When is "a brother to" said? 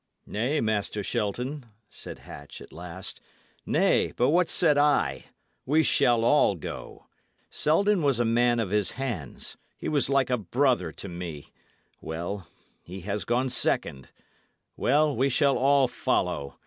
10.31-11.07